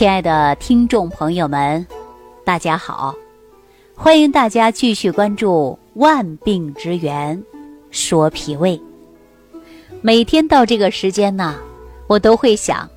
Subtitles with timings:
[0.00, 1.86] 亲爱的听众朋友们，
[2.42, 3.14] 大家好！
[3.94, 7.44] 欢迎大家继续关注《万病之源
[7.90, 8.78] 说脾胃》。
[10.00, 11.54] 每天到这个时间呢，
[12.06, 12.88] 我都会想，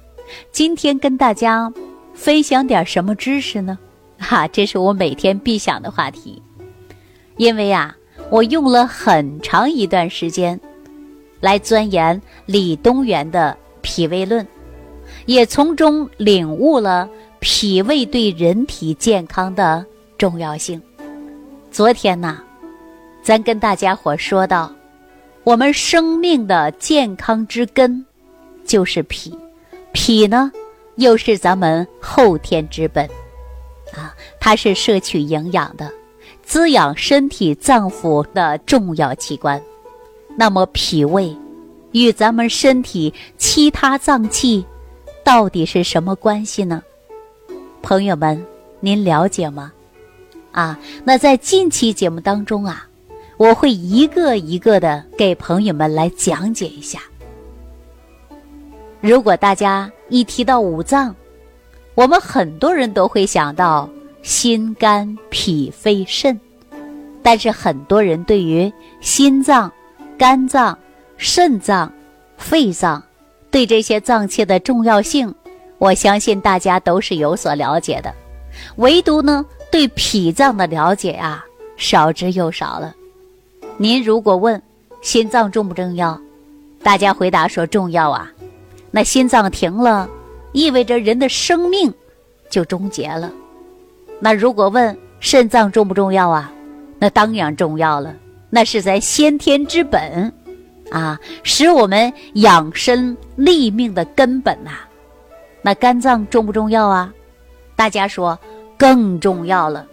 [0.54, 1.70] 今天跟大家
[2.14, 3.78] 分享点什么知识呢？
[4.18, 6.42] 哈，这是我每天必想的话题。
[7.36, 7.94] 因为啊，
[8.30, 10.58] 我用了很长一段时间
[11.42, 13.52] 来钻研李东垣的
[13.82, 14.42] 《脾胃论》。
[15.26, 17.10] 也从中领悟了
[17.40, 19.86] 脾胃对人体健康的
[20.18, 20.82] 重要性。
[21.72, 22.42] 昨天呢，
[23.22, 24.72] 咱跟大家伙说到，
[25.44, 28.06] 我们生命的健康之根
[28.66, 29.38] 就是脾，
[29.92, 30.52] 脾呢
[30.96, 33.06] 又是咱们后天之本，
[33.94, 35.92] 啊，它是摄取营养的，
[36.44, 39.62] 滋养身体脏腑的重要器官。
[40.38, 41.36] 那么脾胃
[41.92, 44.66] 与咱们身体其他脏器。
[45.24, 46.84] 到底是什么关系呢？
[47.82, 48.46] 朋友们，
[48.80, 49.72] 您了解吗？
[50.52, 52.88] 啊，那在近期节目当中啊，
[53.38, 57.00] 我会一个一个的给朋友们来讲解一下。
[59.02, 61.16] 如果大家一提到五脏，
[61.96, 63.90] 我们很多人都会想到
[64.22, 66.40] 心、肝、脾、肺、肾，
[67.22, 68.72] 但是很多人对于
[69.02, 69.72] 心脏、
[70.18, 70.78] 肝脏、
[71.18, 71.92] 肾脏、
[72.38, 73.02] 肺脏。
[73.54, 75.32] 对这些脏器的重要性，
[75.78, 78.12] 我相信大家都是有所了解的，
[78.78, 81.46] 唯独呢对脾脏的了解啊
[81.78, 82.96] 少之又少了。
[83.78, 84.60] 您如果问
[85.04, 86.20] 心脏重不重要，
[86.82, 88.28] 大家回答说重要啊。
[88.90, 90.10] 那心脏停了，
[90.52, 91.94] 意味着人的生命
[92.50, 93.32] 就终结了。
[94.20, 96.52] 那如果问肾脏重不重要啊，
[96.98, 98.16] 那当然重要了，
[98.50, 100.34] 那是咱先天之本。
[100.94, 104.70] 啊，使我们养生立命的根本呐，
[105.64, 107.12] 那肝脏重不重要啊？
[107.76, 108.38] 大家说
[108.78, 109.88] 更重要了，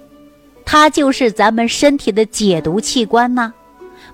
[0.63, 3.51] 它就是咱们身体的解毒器官呐。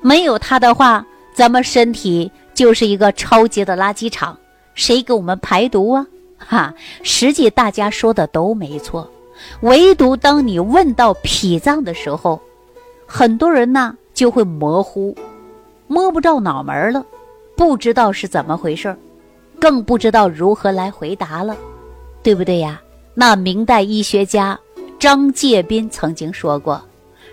[0.01, 1.05] 没有它的话，
[1.35, 4.39] 咱们身体就是一个超级的垃圾场，
[4.75, 6.07] 谁给我们排毒啊？
[6.39, 9.11] 哈，实际大家说的都没错，
[9.63, 12.41] 唯独当你问到脾脏的时候，
[13.07, 15.17] 很多人呢就会模糊。
[15.87, 17.05] 摸不着脑门了，
[17.57, 18.97] 不知道是怎么回事
[19.61, 21.57] 更不知道如何来回答了，
[22.23, 22.81] 对不对呀？
[23.15, 24.59] 那明代医学家
[24.99, 26.83] 张介宾曾经说过：“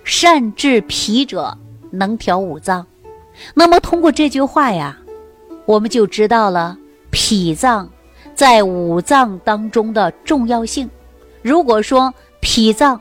[0.06, 1.58] 善治脾者，
[1.92, 2.86] 能调五脏。”
[3.54, 4.98] 那么通过这句话呀，
[5.66, 6.78] 我们就知道了
[7.10, 7.90] 脾脏
[8.36, 10.90] 在五脏当中的重要性。
[11.42, 13.00] 如果说脾脏，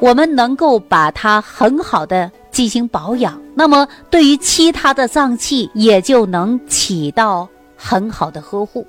[0.00, 2.30] 我们能够把它很好的。
[2.58, 8.84] 进行保养，那么对于其他的脏器也就能起到很好的呵护。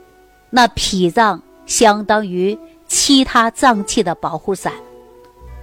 [0.50, 2.58] 那脾脏相当于
[2.88, 4.74] 其他脏器的保护伞，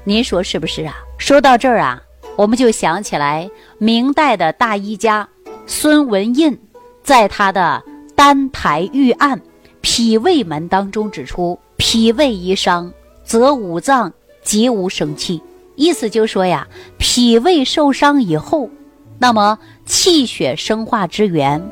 [0.04, 0.94] 您说是不是啊？
[1.18, 2.00] 说到这儿啊，
[2.36, 5.28] 我们就想起来明代的大医家
[5.66, 6.56] 孙文印
[7.02, 7.82] 在他的
[8.14, 9.36] 《丹台御案·
[9.80, 12.88] 脾胃门》当中指出：脾胃一伤，
[13.24, 14.12] 则五脏
[14.44, 15.42] 皆无生气。
[15.76, 16.66] 意思就说呀，
[16.98, 18.68] 脾胃受伤以后，
[19.18, 21.62] 那么气血生化之源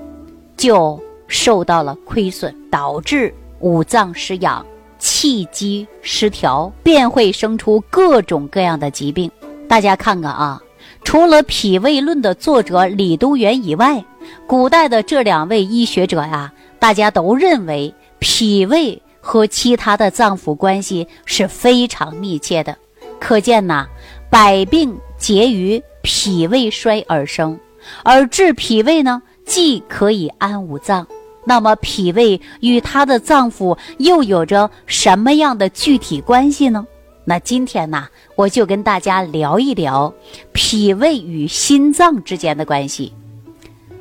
[0.56, 4.64] 就受到了亏损，导致五脏失养、
[4.98, 9.30] 气机失调，便会生出各种各样的疾病。
[9.66, 10.60] 大家看看啊，
[11.02, 14.04] 除了《脾胃论》的作者李东垣以外，
[14.46, 22.76] 古代的这两位医学者呀，大家都认为脾胃和其他的脏腑关系是非常密切的。
[23.20, 23.86] 可见呐，
[24.28, 27.58] 百病皆于脾胃衰而生，
[28.02, 31.06] 而治脾胃呢，既可以安五脏。
[31.46, 36.86] 那么，脾胃与它的脏腑又有着什么样的具体关系呢？
[37.26, 40.12] 那今天呢，我就跟大家聊一聊
[40.52, 43.12] 脾胃与心脏之间的关系。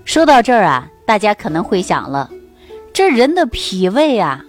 [0.05, 2.29] 说到这儿啊，大家可能会想了，
[2.91, 4.43] 这人的脾胃啊，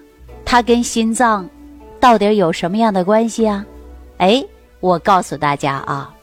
[0.44, 1.48] 它跟心脏
[2.00, 3.64] 到底有什么样的关系啊？
[4.18, 4.44] 哎。
[4.84, 6.14] 我告诉大家啊，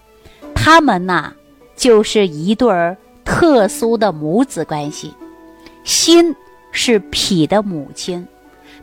[0.53, 1.33] 他们呐
[1.75, 5.11] 就是一对儿特殊的母子关系。
[5.83, 6.35] 心
[6.71, 8.27] 是脾的母亲，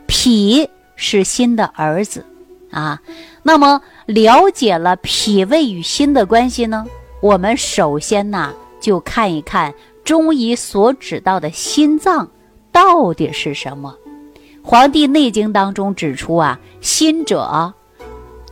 [0.05, 2.25] 脾是心的儿子
[2.71, 2.99] 啊。
[3.41, 6.85] 那么了解了脾胃与心的关系呢，
[7.21, 9.73] 我们首先呐就看一看
[10.03, 12.29] 中医所指到的心脏
[12.69, 13.95] 到底是什么。
[14.61, 17.73] 《黄帝内经》当中指出啊，心者。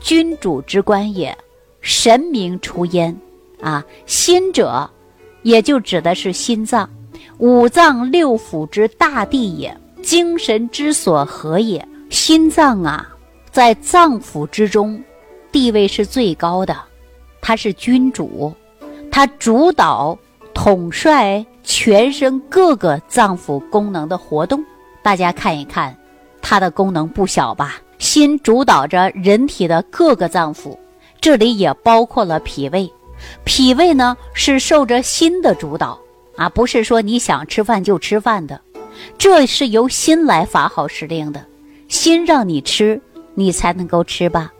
[0.07, 1.37] 君主之官也，
[1.81, 3.13] 神明出焉，
[3.59, 4.89] 啊，心者，
[5.41, 6.89] 也就指的是心脏，
[7.39, 11.85] 五脏六腑之大地也，精神之所合也。
[12.09, 13.05] 心脏啊，
[13.51, 15.03] 在脏腑之中
[15.51, 16.73] 地位是最高的，
[17.41, 18.53] 它是君主，
[19.11, 20.17] 它主导
[20.53, 24.63] 统帅全身各个脏腑功能的活动。
[25.03, 25.93] 大家看一看，
[26.41, 27.81] 它的功能不小吧？
[28.17, 30.75] 心主导着人体的各个脏腑，
[31.21, 32.91] 这里也包括了脾胃。
[33.43, 35.99] 脾胃呢是受着心的主导
[36.35, 38.59] 啊，不是说你想吃饭就吃饭的，
[39.19, 41.45] 这是由心来发号施令的。
[41.89, 42.99] 心让你吃，
[43.35, 44.51] 你才能够吃吧？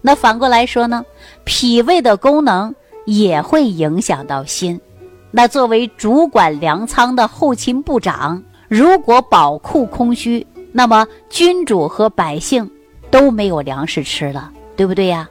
[0.00, 1.04] 那反过来说呢，
[1.44, 2.74] 脾胃的功能
[3.06, 4.80] 也会影响到心。
[5.30, 12.68] 那作为主管粮仓的后勤部长，如果宝库空虚，那么君主和百姓
[13.14, 15.30] 都没有粮食吃了，对不对呀？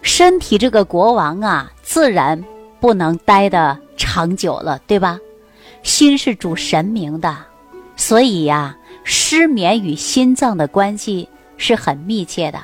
[0.00, 2.42] 身体这个国王啊，自然
[2.80, 5.20] 不能待的长久了，对吧？
[5.82, 7.36] 心是主神明的，
[7.94, 11.28] 所以呀，失眠与心脏的关系
[11.58, 12.58] 是很密切的。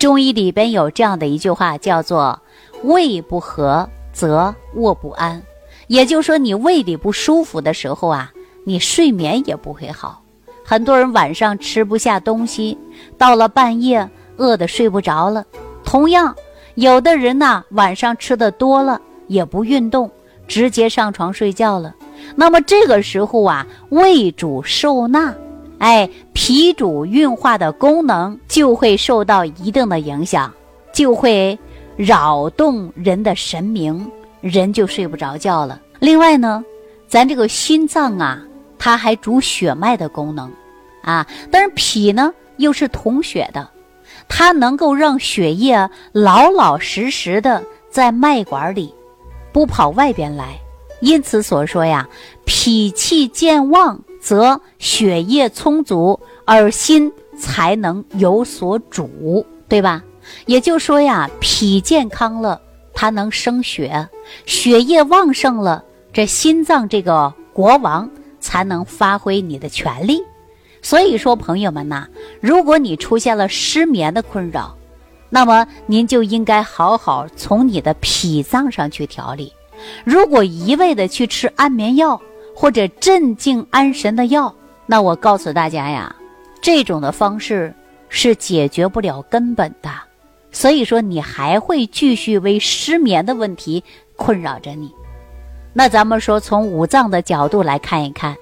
[0.00, 2.42] 中医里边有这样的一句话，叫做
[2.82, 5.40] “胃不和则卧不安”，
[5.86, 8.32] 也就是说，你胃里不舒服的时候啊，
[8.64, 10.20] 你睡眠也不会好。
[10.70, 12.78] 很多人晚上吃不下东西，
[13.18, 15.44] 到了半夜饿得睡不着了。
[15.82, 16.32] 同样。
[16.76, 20.08] 有的人呢，晚上吃的多了，也不运动，
[20.46, 21.92] 直接上床睡觉了。
[22.36, 25.34] 那么这个时候啊，胃主受纳，
[25.78, 30.54] 哎，脾主运化的功能就会受到一定的影响，
[30.92, 31.58] 就会
[31.96, 34.08] 扰动人的神明，
[34.40, 35.80] 人就睡不着觉了。
[35.98, 36.64] 另外呢，
[37.08, 38.40] 咱这个心脏啊，
[38.78, 40.48] 它还主血脉的功能，
[41.02, 43.68] 啊，但是脾呢又是统血的。
[44.28, 48.94] 它能够让血液老老实实的在脉管里，
[49.52, 50.58] 不跑外边来。
[51.00, 52.08] 因此所说呀，
[52.44, 60.04] 脾气健旺，则血液充足，而心才能有所主，对吧？
[60.46, 62.60] 也就说呀，脾健康了，
[62.92, 64.08] 它能生血，
[64.46, 65.82] 血液旺盛了，
[66.12, 68.08] 这心脏这个国王
[68.38, 70.22] 才能发挥你的权利。
[70.82, 72.06] 所以说，朋友们呐，
[72.40, 74.74] 如果你出现了失眠的困扰，
[75.28, 79.52] 那么您就应该好好从你的脾脏上去调理。
[80.04, 82.20] 如果一味的去吃安眠药
[82.54, 84.54] 或者镇静安神的药，
[84.86, 86.14] 那我告诉大家呀，
[86.60, 87.72] 这种的方式
[88.08, 89.90] 是解决不了根本的。
[90.50, 93.84] 所以说，你还会继续为失眠的问题
[94.16, 94.90] 困扰着你。
[95.72, 98.34] 那咱们说，从五脏的角度来看一看。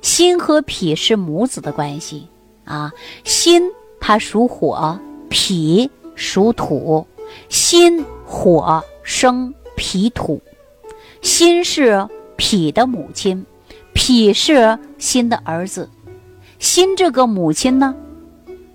[0.00, 2.26] 心和脾是母子的关系
[2.64, 2.92] 啊，
[3.24, 3.62] 心
[4.00, 4.98] 它属火，
[5.28, 7.06] 脾属土，
[7.48, 10.40] 心火生脾土，
[11.20, 12.06] 心是
[12.36, 13.44] 脾的母亲，
[13.92, 15.88] 脾是心的儿子，
[16.58, 17.94] 心这个母亲呢，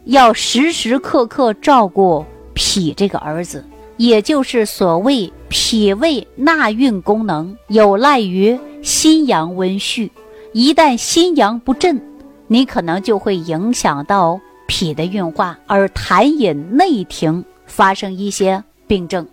[0.06, 3.64] 要时时刻刻照顾脾这个儿子，
[3.98, 10.10] 也就是所谓脾胃纳运功能有赖于心阳温煦。
[10.54, 12.00] 一旦心阳不振，
[12.46, 19.28] 你可能就会影响到脾的运化，而痰饮内停，发生一些病症，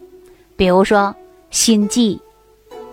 [0.57, 1.15] 比如说
[1.51, 2.19] 心悸、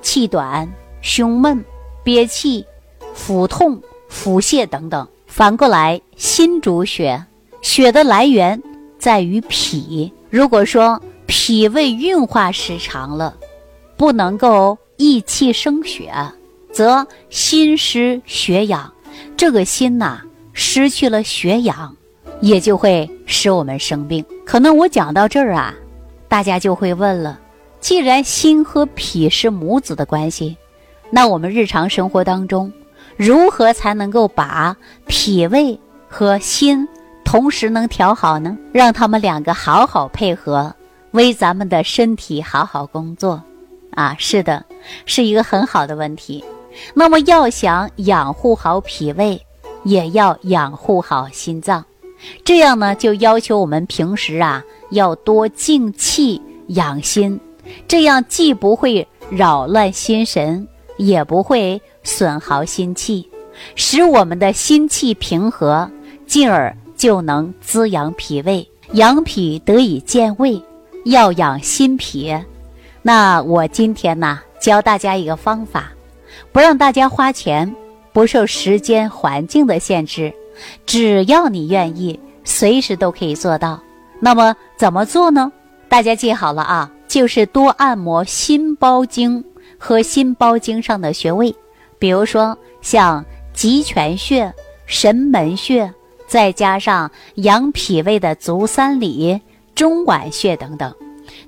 [0.01, 0.67] 气短、
[1.01, 1.63] 胸闷、
[2.03, 2.65] 憋气、
[3.13, 5.07] 腹痛、腹泻等等。
[5.25, 7.23] 反过来，心主血，
[7.61, 8.61] 血的来源
[8.99, 10.11] 在于脾。
[10.29, 13.33] 如果说脾胃运化失常了，
[13.95, 16.11] 不能够益气生血。
[16.77, 18.93] 则心失血养，
[19.35, 20.21] 这个心呐
[20.53, 21.91] 失去了血养，
[22.39, 24.23] 也就会使我们生病。
[24.45, 25.73] 可能我讲到这儿啊，
[26.27, 27.39] 大家就会问了：
[27.79, 30.55] 既然心和脾是母子的关系，
[31.09, 32.71] 那我们日常生活当中，
[33.15, 36.87] 如何才能够把脾胃和心
[37.25, 38.55] 同时能调好呢？
[38.71, 40.71] 让他们两个好好配合，
[41.09, 43.41] 为咱们的身体好好工作。
[43.95, 44.63] 啊，是的，
[45.07, 46.45] 是一个很好的问题。
[46.93, 49.41] 那么要想养护好脾胃，
[49.83, 51.83] 也要养护好心脏，
[52.43, 57.39] 这样呢就要求我们平时啊要多静气养心，
[57.87, 60.67] 这样既不会扰乱心神，
[60.97, 63.29] 也不会损耗心气，
[63.75, 65.89] 使我们的心气平和，
[66.25, 70.61] 进而就能滋养脾胃，养脾得以健胃。
[71.05, 72.37] 要养心脾，
[73.01, 75.89] 那我今天呢教大家一个方法。
[76.51, 77.73] 不让大家花钱，
[78.13, 80.33] 不受时间环境的限制，
[80.85, 83.79] 只要你愿意，随时都可以做到。
[84.19, 85.51] 那么怎么做呢？
[85.89, 89.43] 大家记好了啊，就是多按摩心包经
[89.77, 91.55] 和心包经上的穴位，
[91.99, 94.51] 比如说像极泉穴、
[94.85, 95.91] 神门穴、
[96.27, 99.39] 再加上养脾胃的足三里、
[99.75, 100.93] 中脘穴等等。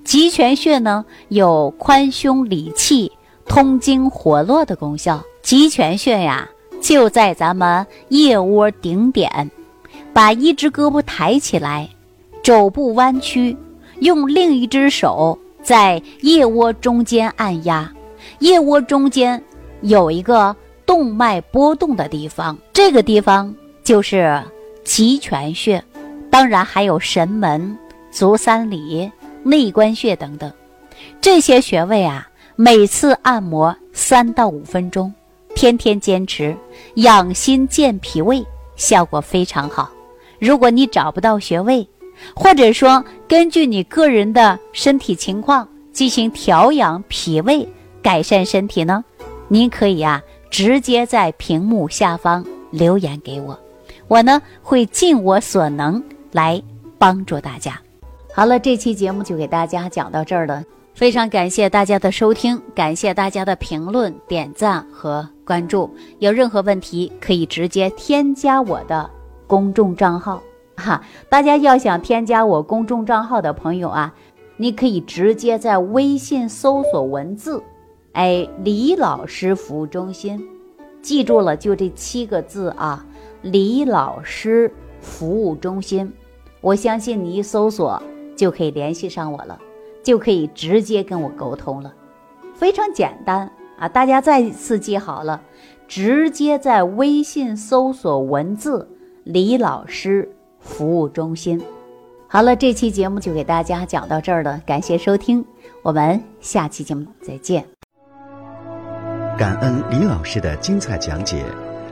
[0.03, 3.11] 极泉穴呢有宽胸理气、
[3.49, 5.21] 通经活络的功效。
[5.41, 6.47] 极泉穴呀
[6.79, 9.51] 就在咱们腋窝顶点，
[10.13, 11.89] 把一只胳膊抬起来，
[12.43, 13.57] 肘部弯曲，
[13.99, 17.91] 用另一只手在腋窝中间按压。
[18.39, 19.41] 腋窝中间
[19.81, 23.53] 有一个动脉波动的地方，这个地方
[23.83, 24.41] 就是
[24.85, 25.83] 极泉穴。
[26.29, 27.77] 当然还有神门、
[28.11, 29.11] 足三里。
[29.41, 30.51] 内关穴等等，
[31.21, 32.28] 这些穴位啊，
[32.61, 35.13] 每次按摩三到五分钟，
[35.55, 36.53] 天天坚持，
[36.95, 39.89] 养心健脾胃，效果非常好。
[40.39, 41.87] 如果你找不到穴位，
[42.35, 47.65] 或者说根据你个人的身体情况进行调养脾胃、
[48.01, 49.05] 改善身体呢，
[49.47, 53.57] 您可以啊直接在屏幕下方留言给我，
[54.09, 56.61] 我呢会尽我所能来
[56.97, 57.79] 帮助大家。
[58.33, 60.61] 好了，这期节目就给大家讲到这儿了。
[60.93, 65.89] 非常感谢大家的收听，感谢大家的评论、点赞和关注。
[66.19, 69.09] 有任何问题可以直接添加我的
[69.47, 70.41] 公众账号
[70.75, 71.01] 哈。
[71.29, 74.13] 大家要想添加我公众账号的朋友啊，
[74.57, 77.63] 你可以直接在微信搜索文字，
[78.11, 80.45] 哎，李老师服务中心，
[81.01, 83.05] 记住了，就这七个字啊，
[83.41, 84.69] 李老师
[84.99, 86.11] 服务中心。
[86.59, 88.01] 我相信你一搜索。
[88.35, 89.59] 就可以联系上我了，
[90.03, 91.93] 就可以直接跟我沟通了，
[92.55, 93.87] 非常简单啊！
[93.87, 95.41] 大家再次记好了，
[95.87, 98.87] 直接在微信搜索文字
[99.23, 100.29] “李老师
[100.59, 101.61] 服务中心”。
[102.27, 105.43] 好了，这期节目就给大家讲到这儿了，感谢收听，
[105.81, 107.65] 我们下期节目再见。
[109.37, 111.43] 感恩李老师的精彩讲解。